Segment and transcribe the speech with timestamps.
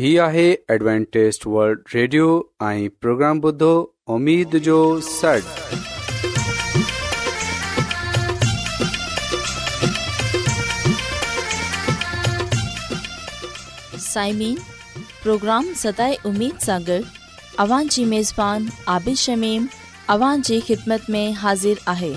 [0.00, 2.26] هي آهي ॲडव्हانٽيست world radio
[2.66, 3.70] ۽ programme بدھو
[4.14, 4.76] اميد جو
[5.06, 5.40] سڙ
[14.04, 14.54] سائمين
[15.22, 17.00] پروگرام ستاي اميد سانگر
[17.64, 19.66] اوان جي ميزبان عبيش شميم
[20.16, 22.12] اوان جي خدمت ۾ حاضر آهي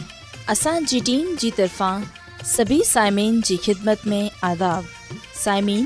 [0.56, 2.08] اسان جي ٽيم جي طرفان
[2.56, 4.22] سڀي سائمين جي خدمت ۾
[4.52, 5.86] آداب سائمين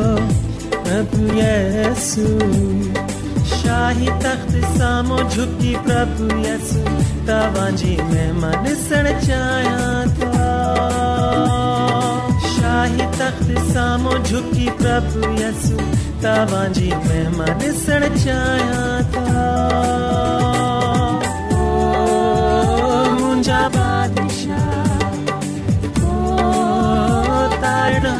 [3.51, 6.71] शाही तख़्त साम्हूं झुकी प्रभु यस
[7.29, 10.35] तव्हांजी महिमान सण चाहियां
[12.57, 15.77] शाही तख़्त साम्हूं झुकी प्रभु यसू
[16.23, 18.79] तव्हांजी महिमान सण चाहियां
[27.93, 28.20] I know.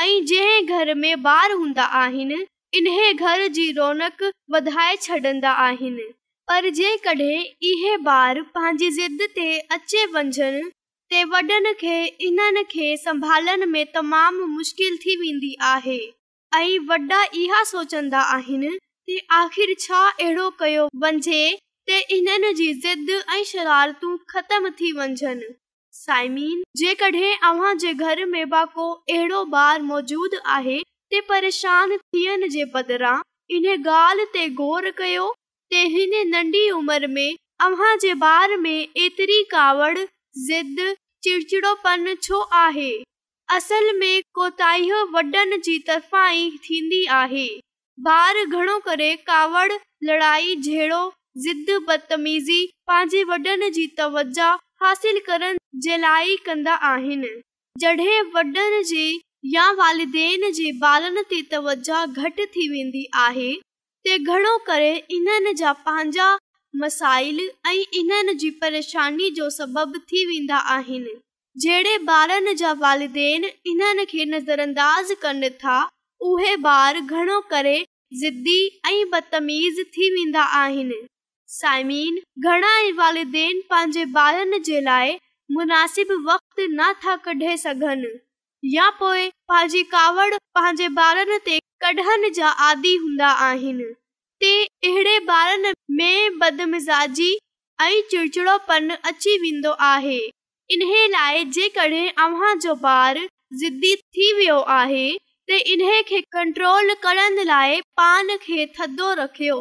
[0.00, 2.36] ऐं जंहिं घर में ॿार हूंदा आहिनि
[2.74, 2.84] इन
[3.16, 4.22] घर जी रोनक
[4.52, 6.04] वधाए छॾंदा आहिनि
[6.48, 7.38] पर जेकॾहिं
[7.70, 10.70] इहे ॿार पंहिंजी ज़िद ते अचे वञनि
[11.12, 11.98] त वॾनि खे
[12.28, 15.98] इन्हनि खे संभालण में तमामु मुश्किल थी वेंदी आहे
[16.60, 21.42] ऐं वॾा इहा सोचंदा आहिनि की आख़िर छा अहिड़ो कयो वञिजे
[21.88, 25.54] त इन्हनि जी ज़िद ऐं शरारतूं ख़तम थी वञनि
[25.94, 27.32] साइमीन जेकॾहिं
[48.26, 49.72] ॿार घणो करे कावड़
[50.04, 51.02] लड़ाई जहिड़ो
[51.42, 52.56] ज़िद बदतमीज़ी
[52.88, 57.28] पंहिंजे वॾनि जी तवजा हासिल करण जे लाइ कंदा आहिनि
[57.80, 58.22] जॾहिं
[59.80, 63.52] वालदेन जे तवज घटि थी वेंदी आहे
[64.06, 66.26] त घणो करे इन्हनि जा पंहिंजा
[66.80, 67.38] मसाइल
[67.68, 71.14] ऐं इन्हनि जी परेशानी जो सबबि थी वेंदा आहिनि
[71.64, 75.78] जहिड़े ॿारनि जा वालिदेन इन्हनि खे नज़र अंदाज़ कनि था
[76.30, 77.78] उहे ॿार घणो करे
[78.24, 78.58] ज़िदी
[78.90, 81.00] ऐं बदतमीज़ थी वेंदा आहिनि
[83.70, 84.04] पंहिंजे
[84.90, 85.10] ॿार
[85.54, 86.08] मुनासिब
[86.58, 88.12] न था कढी सघनि
[88.76, 90.86] या पोइ पंहिंजी कावड़ पंहिंजे
[91.98, 93.94] ॿारनि जा आदि हूंदा आहिनि
[98.10, 100.18] चिड़चिड़ोपन अची वेंदो आहे
[100.74, 100.82] इन
[101.12, 102.08] लाइ जेकॾहिं
[107.98, 109.60] पान खे थधो रखियो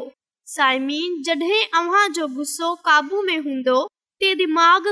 [0.53, 3.75] साइमी जड॒हिं गुस्सो काबू में हूंदो
[4.23, 4.87] ते दिमाग़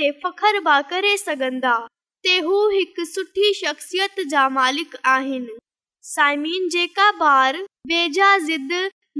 [0.00, 1.14] ते फ़ख़्र बा करे
[2.28, 5.58] हिकु सुठी शख़्सियत जा मालिक आहिनि
[6.04, 7.56] साइमीन जेका बार
[7.86, 8.72] बेजा ज़िद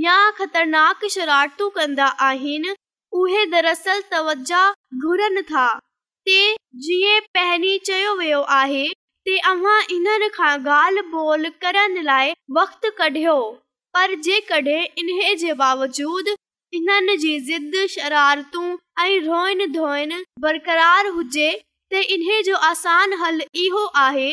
[0.05, 2.73] या ख़तरनाक शरारतू कन्दा आहिनि
[3.19, 4.15] ॻाल्हि
[11.13, 13.39] ॿोल करण लाइ वक़्तु कढियो
[13.95, 16.35] पर जेकॾहिं इन्हे जे बावजूद
[16.81, 18.65] इन्हनि जी ज़िद शरारतू
[19.07, 21.51] ऐं रोइनि बरक़रार हुजे
[21.93, 24.33] त इन्हे जो आसान हल इहो आहे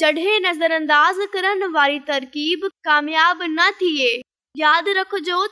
[0.00, 0.08] جو
[0.46, 4.06] नज़र अंदाज़ करण वारी तरकीब कामयाब न थिए
[4.56, 5.46] यादि रखजो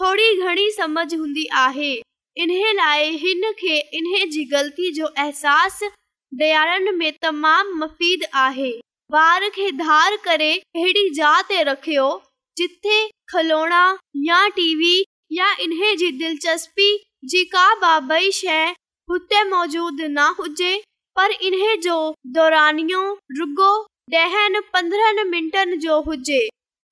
[0.00, 1.92] थोरी घणी हूंदी आहे
[2.42, 3.80] इन लाइ हिन खे
[4.90, 8.72] جو احساس ग़लती जो تمام डि॒यारनि में तमामु मफ़ीद आहे
[9.14, 12.10] ॿार खे धार करे अहिड़ी जखियो
[12.58, 13.86] जिथे खलोना
[14.30, 15.00] या टीवी
[15.32, 17.70] या इन्हे जी दिली का
[18.14, 18.74] ॿई शइ
[19.10, 20.80] हुते موجود نہ हुजे
[21.18, 21.94] पर इन्हे जो
[22.36, 22.82] दौरानी
[24.12, 26.40] डहनि पंद्रहनि मिन्टनि जो हुजे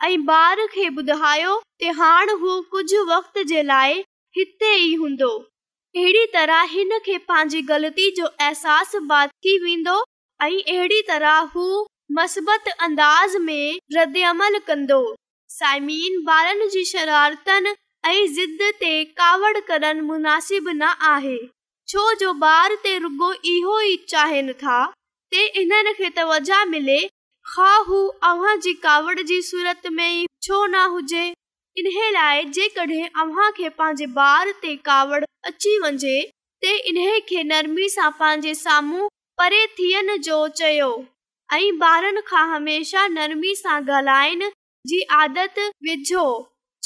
[0.06, 3.38] ऐं ॿार खे ॿुधायो ते हाणे हू कुझु वक़्त
[4.36, 5.28] हिते ई हूंदो
[5.96, 9.96] अहिड़ी तरह हिनखे पंहिंजी ग़लती जो अहसास बात थी वेंदो
[10.46, 11.66] ऐं अहिड़ी तरह हू
[12.20, 15.00] मसबत अंदाज़ में रद्दमल कन्दो
[15.58, 17.74] साइमीन ॿारनि जी शरारतनि
[18.12, 21.38] ऐं ज़िद ते कावड़ करण मुनासिब न आहे
[21.90, 24.80] छो जो ॿार ते रुगो इहो ई चाहिनि था
[25.34, 26.96] इन्हनि खे त वजह मिले
[27.52, 29.38] हा हू अव्हां जी कावड़ जी
[32.16, 36.12] लाइ जेकॾहिं पंहिंजे ॿार ते कावड़ अची वञे
[36.66, 39.08] त इन्हे पंहिंजे साम्हूं
[39.42, 40.90] परे थियण जो चयो
[41.60, 44.48] ऐं ॿारनि खां हमेशा नरमी सां ॻाल्हाइण
[44.92, 46.26] जी आदत विझो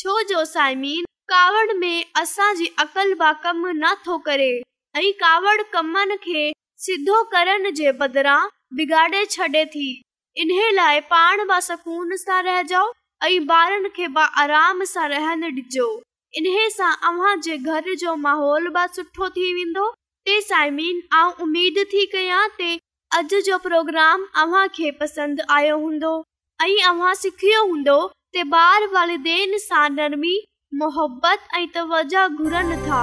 [0.03, 1.05] छो जो साइमीन
[1.35, 4.53] कावड़ में असांजी अकल बाकम नथो करे
[4.97, 6.51] ऐं कावड़ कमन खे
[6.85, 8.41] सिधो करण जे बदिरां
[8.77, 9.85] बिगाड़े छॾे थी
[10.43, 12.83] इन लाइ पाण बि सुकून सां रहिजो
[13.25, 14.07] ऐं बारनि खे
[15.13, 15.89] रहनि ॾिजो
[16.43, 16.93] इन सां
[21.45, 22.49] उमेद थी कयां
[23.67, 24.25] प्रोग्राम
[25.85, 26.19] हूंदो
[28.35, 29.99] ऐं बार वालबत
[31.59, 33.03] ऐं तवजा घुरनि था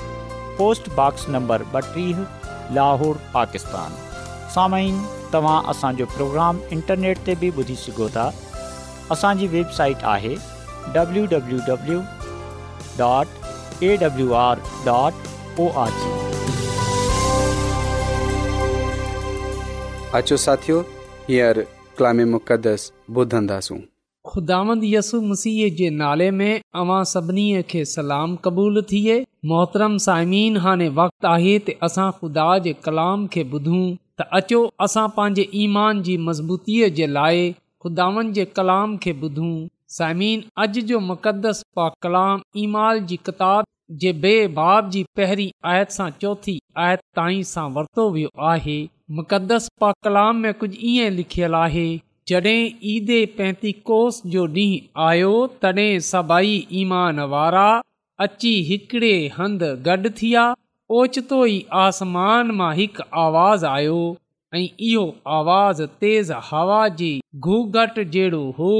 [0.61, 2.17] पोस्टॉक्स नंबर ॿटीह
[2.77, 3.93] लाहौर पाकिस्तान
[4.55, 8.25] साम्हूं तव्हां असांजो प्रोग्राम इंटरनेट ते बि ॿुधी सघो था
[9.15, 10.35] असांजी वेबसाइट आहे
[20.21, 20.79] अचो साथियो
[21.29, 21.63] हींअर
[22.33, 22.91] मुक़दस
[23.21, 23.77] ॿुधंदासूं
[24.29, 29.15] ख़ुदावंदसु मसीह जे नाले में अवां सभिनी खे सलाम क़बूलु थिए
[29.51, 33.79] मोहतरम साइमीन हाणे वक़्तु आहे त असां ख़ुदा जे कलाम खे ॿुधूं
[34.21, 37.41] त अचो असां पंहिंजे ईमान जी मज़बूतीअ जे लाइ
[37.85, 39.51] खुदावन जे कलाम खे ॿुधूं
[39.97, 43.69] साइमीन अॼु जो मुक़दस पा कलाम ईमाल जी किताब
[44.05, 48.77] जे बेबाब जी पहिरीं आयत सां चौथी आयत ताईं सां वरितो वियो आहे
[49.23, 51.89] मुक़दस पा कलाम में कुझु ईअं लिखियलु आहे
[52.27, 52.61] जॾहिं
[52.93, 55.29] ईद पैतीकोस जो ॾींहुं आयो
[55.61, 56.51] तॾहिं सभई
[56.81, 57.67] ईमान वारा
[58.25, 60.43] अची हिकिड़े हंधि गॾु थिया
[60.97, 63.97] ओचितो ई आसमान मां हिकु आवाज़ आयो
[64.59, 65.05] ऐं इहो
[65.37, 67.09] आवाज़ तेज़ हवा जी
[67.49, 68.73] घूघट घटि जहिड़ो हो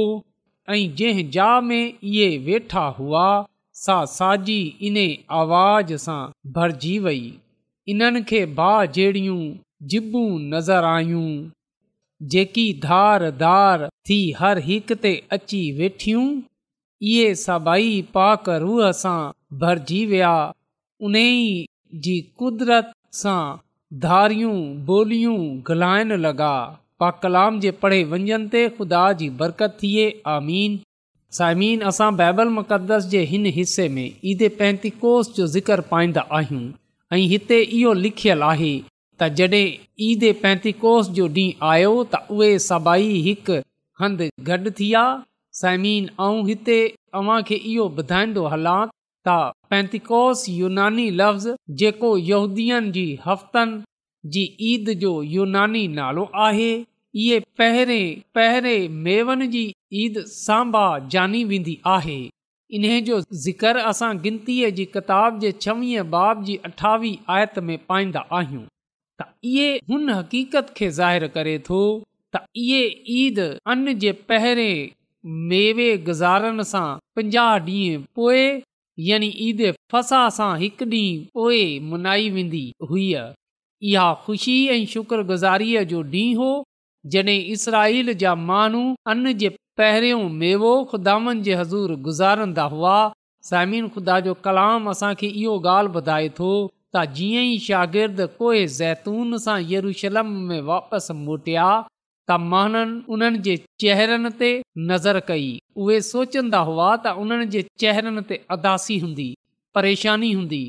[0.70, 3.24] ऐं जंहिं जा में इहे वेठा हुआ
[3.84, 4.98] सा साजी इन
[5.40, 6.20] आवाज़ सां
[6.58, 7.24] भरिजी वेई
[7.94, 9.40] इन्हनि खे भाउ जहिड़ियूं
[9.94, 11.26] जिबूं नज़र आयूं
[12.30, 16.26] जेकी धार धार थी हर हिकु ते अची वेठियूं
[17.12, 19.16] इहे साबाई पाक रूह सां
[19.62, 20.34] भरिजी विया
[21.06, 21.66] उन ई
[22.04, 23.38] जी कुदरत सां
[24.04, 24.54] धारियूं
[24.98, 25.38] ॿोलियूं
[25.70, 26.52] घलाइण लॻा
[27.00, 30.78] पा कलाम जे पढ़े वञनि ते ख़ुदा जी बरकत थिए आमीन
[31.38, 36.64] साइमीन असां बाइबल मुक़दस जे हिन हिसे में ईद पहतीकोस जो ज़िक्र पाईंदा आहियूं
[37.18, 38.72] ऐं हिते इहो लिखियलु आहे
[39.22, 39.66] त जॾहिं
[40.10, 43.50] ईद पेंतीकोस जो ॾींहुं आयो त उहे सभई हिक
[44.02, 45.02] हंधि गॾु थी विया
[45.58, 46.78] समीन ऐं हिते
[47.18, 48.80] अव्हांखे इहो ॿुधाईंदो हलां
[49.28, 49.36] त
[49.74, 58.06] पैतीकोस यूनानी लफ़्ज़ु जेको यहूदीअ जी हफ़्तनि जी ईद जो यूनानी नालो आहे इहे पहिरें
[58.38, 59.64] पहिरें मेवनि जी
[60.04, 60.84] ईद सांभा
[61.16, 62.18] जानी वेंदी आहे
[62.78, 68.20] इन जो ज़िक्र असां गिनतीअ जी किताब जे छवीह बाब जी अठावीह आयत में पाईंदा
[68.38, 68.66] आहियूं
[69.22, 71.80] त इहे हुन हक़ीक़त खे ज़ाहिरु करे थो
[72.34, 72.82] त इहे
[73.20, 73.38] ईद
[73.72, 74.90] अन जे पहिरें
[75.48, 76.86] मेवे गुज़ारण सां
[77.16, 78.60] पंजाह ॾींहं पोएं
[79.08, 79.62] यानी ईद
[79.94, 83.24] फसा सां हिकु ॾींहुं पोएं मल्हाई वेंदी हुआ
[83.92, 86.52] इहा ख़ुशी ऐं शुक्रगुज़ारीअ जो ॾींहुं हो
[87.14, 89.48] जॾहिं جا जा माण्हू अनु जे
[89.80, 92.96] पहिरियों मेवो खुदानि जे हज़ूर गुज़ारंदा हुआ
[93.50, 96.50] सामिन ख़ुदा जो कलाम असांखे इहो ॻाल्हि ॿुधाए थो
[96.94, 101.66] त जीअं ई शागिर्दु कोई ज़ैतून सां यरूशलम में वापसि मोटिया
[102.30, 104.50] त माननि उन्हनि जे चेहरनि ते
[104.90, 105.46] नज़र कई
[105.84, 109.28] उहे सोचंदा हुआ त उन्हनि जे चेहरनि ते अदासी हूंदी
[109.78, 110.60] परेशानी हूंदी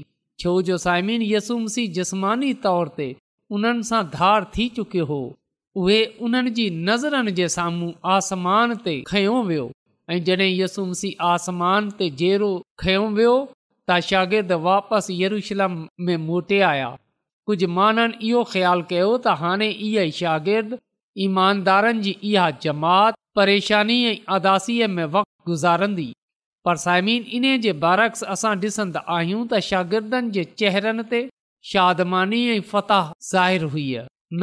[0.43, 3.09] छो जो साइमिन यसूमसी जसमानी तौर ते
[3.57, 5.19] उन्हनि सां धार थी चुकियो हो
[5.83, 5.99] उहे
[6.29, 9.67] उन्हनि जी नज़रनि जे साम्हूं आसमान ते खयो वियो
[10.13, 12.09] ऐं जॾहिं यसूमसी आसमान ते
[13.19, 13.37] वियो
[13.89, 15.73] त शागिर्द वापसि यरूशलम
[16.07, 16.95] में मोटे आया
[17.45, 20.77] कुझु माण्हुनि इहो ख़्यालु कयो त हाणे इहे शागिर्द
[21.27, 26.07] ईमानदारनि जी इहा जमात परेशानी ऐं अदासीअ में वक़्तु गुज़ारंदी
[26.65, 31.21] पर साइमिन इन्हीअ जे बारक्स असां ॾिसन्दा आहियूं त शागिर्दनि जे चेहरनि ते
[31.73, 33.87] शादमानी ऐं फताह ज़ाहिरु हुई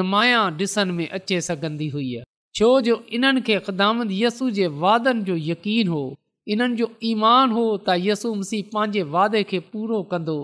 [0.00, 2.10] नुमाया डि॒सण में अचे सघन्दी हुई
[2.58, 6.02] छो जो इन्हनि खे क़दामत यसू जे वादनि जो यकीन हो
[6.48, 10.36] इन्हनि जो ईमान हो त यसू मसीह पंहिंजे वादे खे पूरो कंदो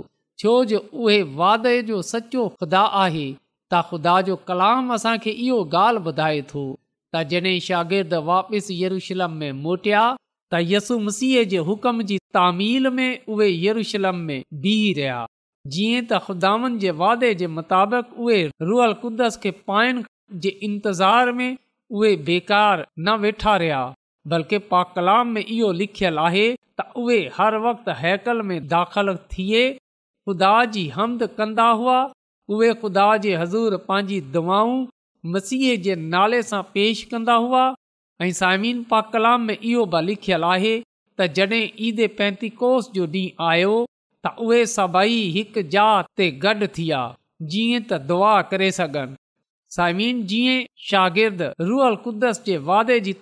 [0.42, 6.02] छो जो उहे वादे जो सचो खुदा आहे त ख़ुदा जो कलाम असांखे इहो ॻाल्हि
[6.12, 6.64] ॿुधाए थो
[7.14, 10.04] त जॾहिं शागिर्द वापसि यरूशलम में मोटिया
[10.52, 15.18] त यसू मसीह जे हुकम जी तामील में उहे यरूशलम में बीह रहिया
[15.74, 18.38] जीअं त ख़ुदावनि जे वादे जे मुताबिक़ उहे
[18.70, 20.02] रुअल कुदस खे पाइण
[20.44, 23.80] जे इंतज़ार में उहे बेकार न वेठा रहिया
[24.32, 26.46] बल्कि पा कलाम में इहो लिखियलु आहे
[26.80, 29.60] त उहे हर वक़्तु हैकल में दाख़िल थिए
[30.28, 31.98] ख़ुदा जी हमद कंदा हुआ
[32.56, 34.74] उहे ख़ुदा जी हज़ूर पंहिंजी दुआऊं
[35.36, 37.62] मसीह जे नाले सां पेश कंदा हुआ
[38.24, 40.74] ऐं साइमीन पाकलाम में इहो बि लिखियलु आहे
[41.18, 43.76] त जड॒हिं ईद पेंतीकोस जो ॾींहुं आयो
[44.26, 45.86] त उहे सभई हिकु जा
[46.20, 47.02] ते गॾु थी विया
[47.54, 49.16] जीअं त दुआ करे सघनि
[49.74, 50.58] साइमिन जीअं
[50.90, 53.14] शागिर्द रुअल कुदस जे वादे जी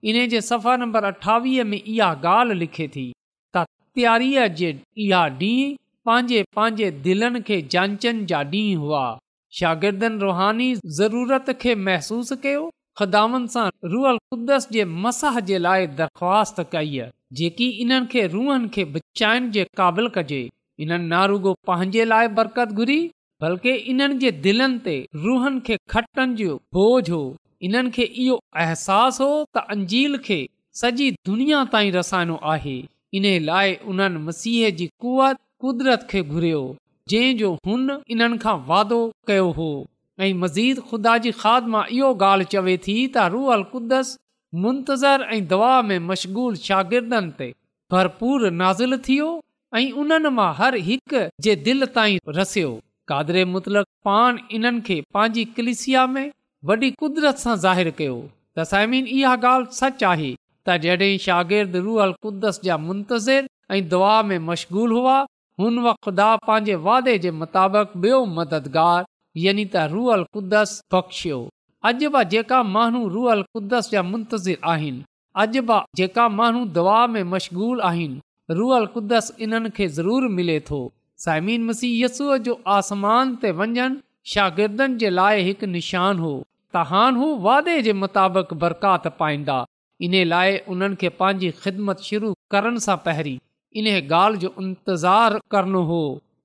[0.04, 3.06] इन जे सफ़ा नंबर अठावीह में इहा ॻाल्हि लिखे थी
[3.56, 3.64] त
[3.96, 4.68] तयारीअ जे
[5.04, 5.74] इहा ॾींहं
[6.06, 9.02] पंहिंजे पंहिंजे दिलनि खे जांचनि जा ॾींहं हुआ
[9.60, 12.68] शागिर्दनि रुहानी ज़रूरत खे महसूसु कयो
[13.00, 18.68] ख़दान सां रूहल क़ुदस जे मसाह जे लाइ दरख़्वास्त कई आहे जेकी इन्हनि खे रूहनि
[18.74, 20.40] खे बचाइण जे क़ाबिल कजे
[20.86, 23.00] इन्हनि नारुगो पंहिंजे लाइ बरकत घुरी
[23.42, 27.20] बल्कि इन्हनि जे दिलनि ते रूहनि खे खटनि जो बोझ हो
[27.66, 28.34] इन्हनि खे इहो
[28.64, 30.38] अहसासु हो त अंजील खे
[30.80, 32.76] सॼी दुनिया ताईं रसाइणो आहे
[33.20, 35.82] इन लाइ उन्हनि मसीह जी कुत कुद
[37.10, 37.90] जंहिं जो हुन
[38.70, 39.68] वादो कयो हो
[40.20, 44.16] ऐं इहो ॻाल्हि चवे थी त रूअल कुदस
[44.64, 47.48] मुंतज़र ऐं दवा में मशगूल शागिर्दनि ते
[47.94, 49.28] भरपूर नाज़िल थियो
[49.80, 52.70] ऐं उन्हनि मां हर हिकु जे दिलि ताईं रसियो
[53.12, 53.38] कादर
[54.10, 56.24] पान इन्हनि खे पंहिंजी कलिसिया में
[56.66, 60.30] वॾी कुदरत सां ज़ाहिरु कयो त साइमिन इहा ॻाल्हि सच आहे
[60.66, 63.46] त जॾहिं शागिर्द रुअल कुदस जा मुंतज़िर
[63.92, 65.14] दुआ में मशग़ूल हुआ
[65.64, 69.04] हुन ख़ुदा पंहिंजे वादे जे मुताबिक़
[69.44, 71.38] यानी त रुअल कुदस बियो
[71.92, 75.04] अॼु जेका माण्हू रुअल कुदस ज मुंतज़िर आहिनि
[75.46, 80.82] अजा जेका माण्हू दुआ में मशगूल आहिनि रुअल कुदस इन्हनि खे ज़रूरु मिले थो
[81.28, 82.08] साइमिन मसीय
[82.50, 83.88] जो आसमान ते वञनि
[84.30, 86.30] शागिर्दनि जे लाइ हिकु निशान हो
[86.76, 89.56] तहान हू वादे जे मुताबिक़ बरकात पाईंदा
[90.06, 93.38] इन लाइ उन्हनि खे पंहिंजी ख़िदमत शुरू करण सां पहिरीं
[93.82, 96.00] इन गाल्हि जो इंतज़ार करनो हो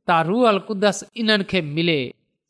[0.10, 1.98] त रूहल कुदस इन्हनि खे मिले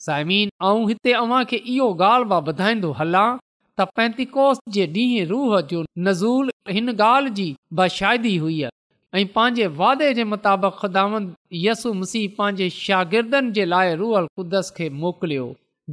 [0.10, 5.84] साइमीन ऐं हिते अव्हां खे इहो ॻाल्हि ॿुधाईंदो हलां त पैंतीकोस जे ॾींहुं रूह जो
[6.10, 7.50] नज़ूल हिन ॻाल्हि जी
[7.82, 8.60] बाशाइदी हुई
[9.16, 14.88] ऐं पंहिंजे वादे जे मुताबिक़ ख़ुदांद यसु मसीह पंहिंजे शागिर्दनि जे लाइ रुअल कुदस खे
[15.02, 15.44] मोकिलियो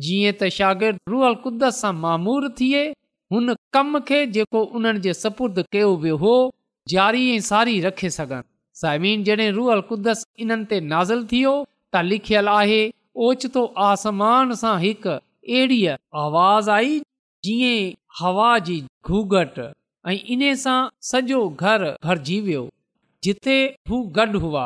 [0.05, 2.81] जीअं त शागिर्दु रुअल कुदस सां मामूर थिए
[3.35, 6.33] हुन कम खे जेको उन्हनि जे सपुर्द कयो वियो हो
[6.95, 8.41] जारी ऐं सारी रखे सघनि
[8.85, 11.53] साइमिन जॾहिं रुअल कुदस इन्हनि ते नाज़िल थियो
[11.93, 12.81] त लिखियल आहे
[13.29, 16.99] ओचितो आसमान सां हिकु अहिड़ीअ आवाज़ आई
[17.49, 17.61] जी
[18.25, 18.81] हवा जी
[19.13, 19.65] घूघट
[20.15, 20.81] ऐं इन सां
[21.15, 22.69] सॼो घर भरिजी वियो
[23.25, 23.57] जिथे
[23.89, 24.63] हू गॾु हुआ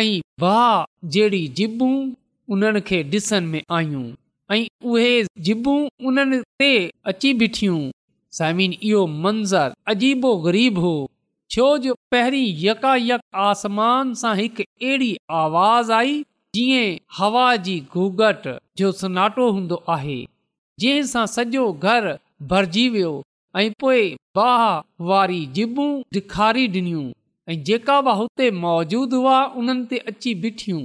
[0.00, 0.84] ऐं भाउ
[1.14, 1.94] जहिड़ी जिबूं
[2.54, 4.04] उन्हनि खे ॾिसण में आयूं
[4.56, 4.60] ऐं
[4.92, 5.10] उहे
[5.48, 5.76] जिबूं
[6.10, 6.70] उन्हनि ते
[7.12, 7.80] अची बीठियूं
[8.38, 10.94] साइमिन इहो मंज़र अजीबो ग़रीब हो
[11.54, 15.10] छो जो पहिरीं यका यक आसमान सां हिकु अहिड़ी
[15.42, 16.16] आवाज़ आई
[16.56, 20.18] जीअं हवा जी घूघट जो सनाटो हूंदो आहे
[20.84, 22.08] जंहिं सां सॼो घर
[22.52, 23.12] भरिजी वियो
[23.60, 24.02] ऐं पोइ
[24.36, 24.68] बाह
[25.12, 27.08] वारी जिबूं ॾेखारी ॾिनियूं
[27.48, 30.80] ऐं जेका बि हुते मौजूदु हुआ उन्हनि ते अची ॿिठियूं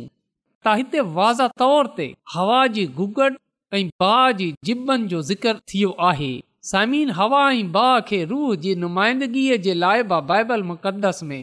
[0.65, 3.33] त हिते वाज़ तौर ते हवा जी गुगड़
[3.79, 6.29] ऐं बाह जी जिबनि जो ज़िक्र थियो आहे
[6.71, 11.41] समीन हवा ऐं बाह खे रूह जी नुमाइंदगीअ जे लाइ बि बाइबल मुक़दस में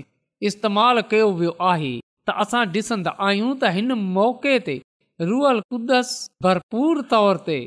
[0.50, 1.92] इस्तेमालु कयो वियो आहे
[2.30, 4.76] त असां ॾिसंदा आहियूं त हिन मौक़े ते
[5.32, 6.14] रुअल कुदस
[6.46, 7.58] भरपूर तौर ते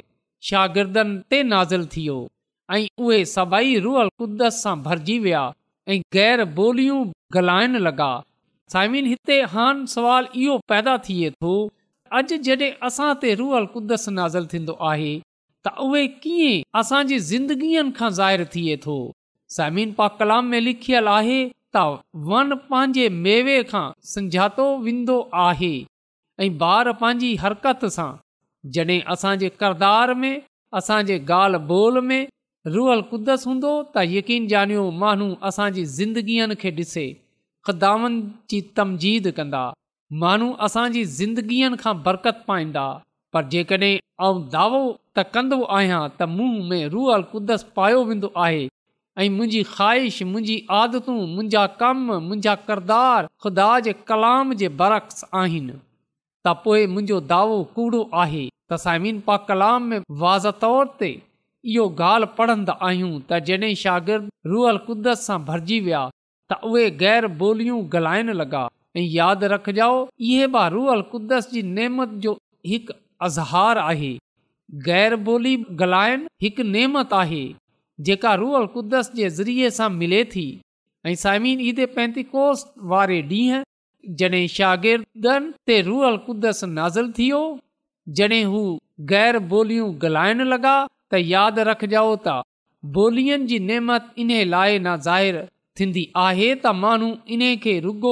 [0.50, 2.18] शागिर्दनि ते नाज़िल थियो
[2.76, 5.44] ऐं उहे सभई रुअल कुदस सां भरिजी विया
[5.94, 7.00] ऐं ग़ैर ॿोलियूं
[7.36, 8.06] ॻाल्हाइण लॻा
[8.74, 11.52] साइमिन हिते हान सुवाल इहो पैदा थिए थो
[12.20, 15.12] अॼु जॾहिं असां ते रुअल कुदस नाज़ुल थींदो आहे
[15.66, 18.96] त उहे कीअं असांजे ज़िंदगीअ खां ज़ाहिर थिए थो
[19.58, 21.38] साइमिन पा कलाम में लिखियलु आहे
[21.78, 21.86] त
[22.32, 25.74] वन पंहिंजे मेवे खां समझातो वेंदो आहे
[26.40, 28.10] ऐं ॿार पंहिंजी हरकत सां
[28.78, 30.34] जॾहिं असांजे किरदार में
[30.82, 32.22] असांजे ॻाल्हि ॿोल में
[32.74, 37.04] रुअल कुदस हूंदो त यकीन ॼानियो माण्हू असांजी ज़िंदगीअनि खे ॾिसे
[37.68, 39.60] ख़ुदानि जी तमजीद कंदा
[40.24, 42.86] माण्हू असांजी ज़िंदगीअनि खां बरक़त पाईंदा
[43.34, 43.92] पर जेकॾहिं
[44.28, 44.80] ऐं दावो
[45.18, 48.66] त कंदो आहियां त मूंहं में रुअल कुदस पायो वेंदो आहे
[49.20, 55.78] ऐं मुंहिंजी ख़्वाहिश मुंहिंजी आदतूं मुंहिंजा कम मुंहिंजा किरदार ख़ुदा जे कलाम जे बरक्स आहिनि
[56.48, 61.14] त पोइ मुंहिंजो दावो कूड़ो आहे त पा कलाम में वाज़ तौर ते
[61.74, 66.02] इहो ॻाल्हि पढ़ंदा आहियूं त जॾहिं शागिर्द रुअल कुदस सां भरिजी विया
[66.52, 68.64] त उहे ग़ैर ॿोलियूं ॻाल्हाइण लॻा
[69.02, 69.96] ऐं यादि रखजाओ
[70.32, 72.34] इहे बि रुअल कुदस जी नेमत जो
[72.74, 72.98] हिकु
[73.30, 74.12] अज़हार आहे
[74.90, 77.42] ग़ैर ॿोली ॻालाइनि हिकु नेमत आहे
[78.10, 80.46] जेका रुअल कुदस जे ज़रिए सां मिले थी
[81.06, 81.38] ऐं
[81.70, 83.68] ईद पेंतीकोस वारे ॾींहं
[84.22, 87.42] जॾहिं शागिर्दनि ते रुअल कुदस नाज़िल थियो
[88.18, 88.64] जॾहिं हू
[89.12, 90.74] ग़ैर ॿोलियूं गलाइण लॻा
[91.16, 92.30] त यादि रखिजाओ त
[93.02, 95.36] ॿोलनि जी नेमत इन्हे लाइ न ज़ाहिर
[95.80, 98.12] थींदी आहे त माण्हू इन्हे खे रुगो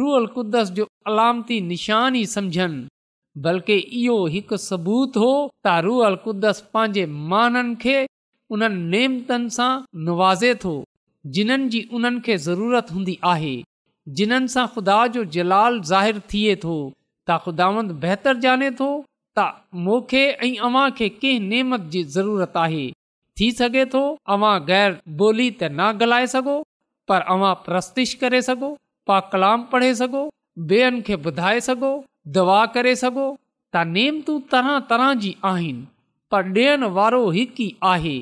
[0.00, 2.78] रुअल कुदस जो अलामती निशान ई समुझनि
[3.46, 5.32] बल्कि इहो हिकु सबूत हो
[5.64, 7.96] त रुअल कुदस पंहिंजे माननि खे
[8.56, 9.70] उन्हनि नेमतनि सां
[10.10, 10.74] नवाज़े थो
[11.38, 13.54] जिन्हनि जी उन्हनि खे ज़रूरत हूंदी आहे
[14.20, 16.78] जिन्हनि सां ख़ुदा जो जलाल ज़ाहि थिए थो
[17.28, 18.90] त ख़ुदावंद बहितर जाने थो
[19.38, 19.46] त
[19.86, 22.86] मूंखे ऐं अव्हां खे कंहिं नेमत जी ज़रूरत आहे
[25.78, 26.54] न ॻाल्हाए सघो
[27.10, 28.70] पर अवां प्रस्तिश करे सघो
[29.10, 30.22] पा कलाम पढ़े सघो
[30.72, 31.90] ॿियनि खे ॿुधाए सघो
[32.38, 33.28] दवा करे सघो
[33.74, 35.86] त नेमतूं तरह तरह जी आहिनि
[36.34, 38.16] पर ॾियण वारो हिकु ई आहे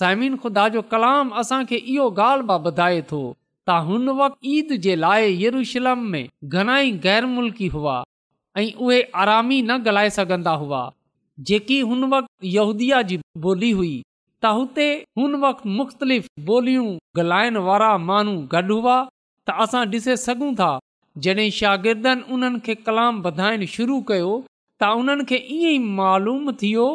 [0.00, 4.94] समिन ख़ुदा जो कलाम असांखे इहो ॻाल्हि बि ॿुधाए थो त हुन वक़्त ईद जे
[5.04, 7.96] लाइ यरूशलम में घणाई गैर मुल्की हुआ
[8.60, 10.80] ऐं उहे आरामी न ॻाल्हाए सघंदा हुआ
[11.48, 13.18] जेकी हुन वक़्तु यहूदि जी
[13.50, 13.90] ॿोली हुई
[14.44, 14.86] त हुते
[15.20, 16.88] हुन वक़्तु मुख़्तलिफ़ ॿोलियूं
[17.22, 18.96] ॻाल्हाइण वारा माण्हू गॾु हुआ
[19.50, 20.70] त असां ॾिसे सघूं था
[21.26, 23.22] जॾहिं शागिर्दनि उन्हनि खे कलाम
[23.76, 24.32] शुरू कयो
[24.82, 26.88] त उन्हनि खे ईअं ई मालूम थियो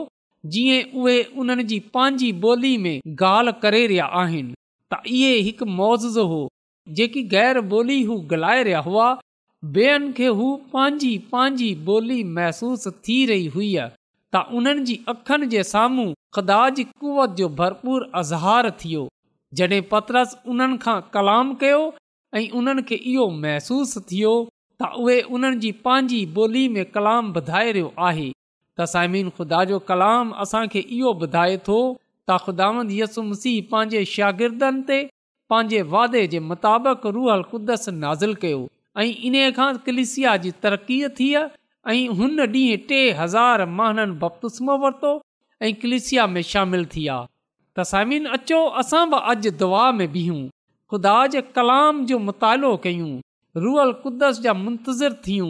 [0.54, 2.96] जीअं उहे उन्हनि जी पंहिंजी ॿोली में
[3.34, 4.54] ॻाल्हि करे रहिया आहिनि
[4.94, 6.42] त इहे हिकु मौज़ हो
[7.00, 9.12] जेकी ग़ैर ॿोली हू ॻाल्हाए हुआ
[9.66, 13.68] ॿ खे हू पंहिंजी पंहिंजी ॿोली महसूसु थी रही हुई
[14.36, 16.06] त उन्हनि जी अखनि जे साम्हूं
[16.38, 19.04] ख़ुदा जी कुवत जो भरपूर अज़हार थियो
[19.60, 21.80] जड॒हिं पतरस उन्हनि खां कलाम कयो
[22.42, 27.72] ऐं उन्हनि खे इहो महसूसु थियो त उहे उन्हनि जी पंहिंजी ॿोली में कलाम वधाए
[27.72, 28.28] रहियो आहे
[28.84, 35.02] तसाइमीन खुदा जो कलाम असांखे इहो ॿुधाए थो त ख़ुदांदसुमसीह पंहिंजे शागिर्दनि ते
[35.56, 38.64] पंहिंजे वादे जे मुताबिक़ रूहल क़ुदस नाज़िल कयो
[39.02, 44.78] ऐं इन्हीअ खां कलिसिया जी तरक़ी थी आहे ऐं हुन ॾींहुं टे हज़ार महाननि बप्तूसमो
[44.84, 45.12] वरितो
[45.68, 47.28] ऐं कलिसिया में शामिलु थी आहे
[47.80, 50.42] तसामीन अचो असां बि अॼु दुआ में बीहूं
[50.92, 53.10] ख़ुदा जे कलाम जो मुतालो कयूं
[53.64, 55.50] रुअल क़ुदस जा मुंतज़िर थियूं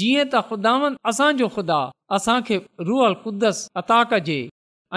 [0.00, 1.80] जीअं त ख़ुदावन असांजो ख़ुदा
[2.16, 2.58] असांखे
[2.90, 4.40] रुअल क़ुदस अता कजे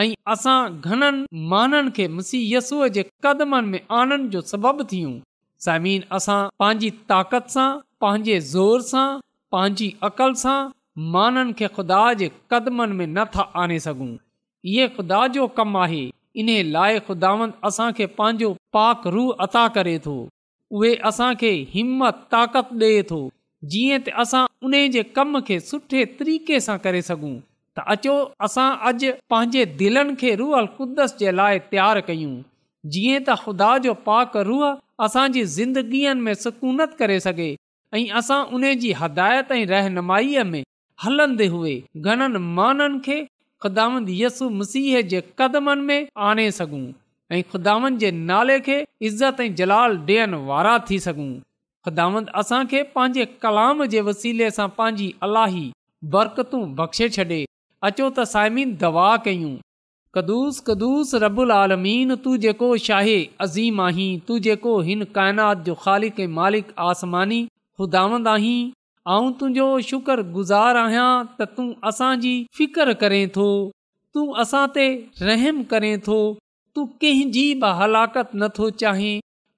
[0.03, 5.13] ऐं असां घणनि माननि खे मुसीहसूअ जे कदमनि में आनंद जो सबबु थियूं
[5.65, 7.65] ज़मीन असां पंहिंजी ताक़त सां
[8.03, 9.07] पंहिंजे ज़ोर सां
[9.55, 10.55] पंहिंजी अक़ल सां
[11.15, 14.09] माननि खे ख़ुदा जे क़दमनि में नथा आणे सघूं
[14.71, 16.01] इहो ख़ुदा जो कमु आहे
[16.43, 20.15] इन लाइ ख़ुदावंद असां खे पंहिंजो पाक रूह अता करे थो
[20.79, 23.21] उहे असां खे हिमत ताक़त ॾे थो
[23.71, 27.33] जीअं त असां उन जे कम खे सुठे तरीक़े सां करे सघूं
[27.77, 28.19] त अचो
[28.49, 32.33] असां अॼु पंहिंजे दिलनि खे रूअल क़ुदस जे लाइ तयारु कयूं
[32.93, 34.71] जीअं त ख़ुदा जो पाक रूह
[35.05, 37.47] असांजी ज़िंदगीअ में सुकूनत करे सघे
[37.97, 40.61] ऐं असां उन जी हदायत ऐं रहनुमाईअ में
[41.05, 41.73] हलंदे हुए
[42.05, 43.17] घणनि माननि खे
[43.63, 46.85] ख़ुदामंद यसु मसीह जे कदमनि में आणे सघूं
[47.35, 48.77] ऐं ख़ुदांद जे नाले खे
[49.09, 51.31] इज़त ऐं जलाल ॾियण वारा थी सघूं
[51.85, 55.65] ख़ुदामंद असां खे पंहिंजे कलाम जे वसीले सां पंहिंजी अलाही
[56.15, 57.43] बरकतूं बख़्शे छॾे
[57.89, 59.53] अचो त साइमीन दवा कयूं
[60.15, 61.73] कदुसस कदुस रबुलाल
[62.45, 62.67] जेको
[64.87, 67.37] हिन काइनात जो ख़ालिक मालिक आसमानी
[67.81, 73.45] तुंहिंजो शुकर गुज़ार आहियां त तूं असांजी फिकर करे थो
[74.17, 74.87] तूं असां ते
[75.29, 76.17] रहम करें थो
[76.77, 79.15] तूं कंहिंजी बि हलाकत नथो चाहीं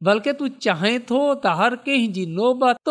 [0.09, 2.27] बल्कि तू चाहें थो त हर कंहिंजी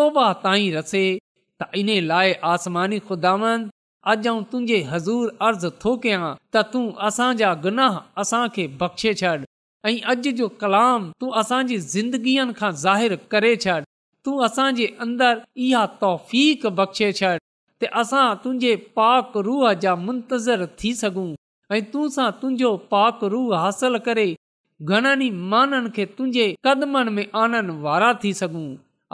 [0.00, 3.70] तोबा ताईं रसे त इन लाइ आसमानी खुदांद
[4.10, 9.34] अॼु आउं तुंहिंजे हज़ूर अर्ज़ु थो कयां त तूं असांजा गुनाह असांखे बख़्शे छॾ
[9.86, 13.76] ऐं अॼु जो कलाम तूं असांजी ज़िंदगीअ खां ज़ाहिरु करे छॾ
[14.24, 15.68] तूं असांजे अंदरि
[16.00, 16.32] तौफ़
[16.80, 17.30] बख़्शे छॾ
[17.82, 21.28] ते असां तुंहिंजे पाक रूह जा मुंतज़र थी सघूं
[21.76, 24.26] ऐं तू सां तुंहिंजो पाक रूह हासिल करे
[24.90, 28.66] घणनि ई माननि खे तुंहिंजे कदमनि में आनण वारा थी सघूं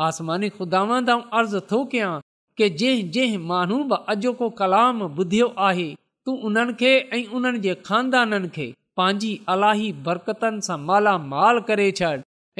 [0.08, 0.82] आसमानी खुदा
[1.18, 2.12] अर्ज़ु थो कयां
[2.58, 5.86] के जंहिं जंहिं माण्हू बि अॼोको कलाम ॿुधियो आहे
[6.26, 8.64] तूं उन्हनि खे ऐं उन्हनि जे खानदाननि खे
[9.00, 12.10] पंहिंजी अलाही बरकतुनि सां मालामाल करे छॾ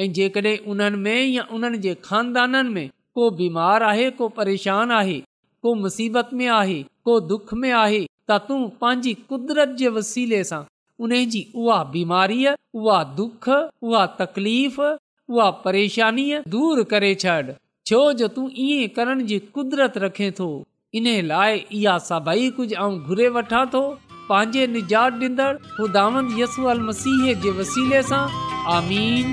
[0.03, 5.19] ऐं जेकॾहिं उन्हनि में या उन्हनि जे खानदाननि में को बीमारु आहे को परेशान आहे
[5.65, 7.99] को मुसीबत में आहे को दुख में आहे
[8.31, 10.61] त तूं पंहिंजी कुदरत जे वसीले सां
[11.07, 17.41] उन जी उहा बीमारीअ उहा दुख उहा तकलीफ़ उहा परेशानीअ दूरि करे छॾ
[17.89, 20.47] छो जो तूं ईअं करण जी कुदरत रखे थो
[20.97, 23.79] इन लाइ इहा सभई कुझु आऊं घुरे वठां थो
[24.29, 28.19] पंहिंजे निजात ॾींदड़ ख़ुदांद यसू अल मसीह जे वसीले सां
[28.73, 29.31] आमीन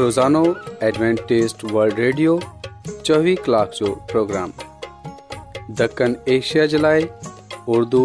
[0.00, 0.42] रोज़ानो
[0.88, 2.34] एडवेंटेस्ट वल्ड रेडियो
[2.66, 4.52] चोवीह कलाक जो प्रोग्राम
[5.80, 7.08] दखन एशिया जे लाइ
[7.78, 8.04] उर्दू